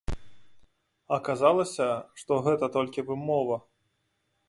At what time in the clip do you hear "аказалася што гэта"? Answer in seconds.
1.19-2.73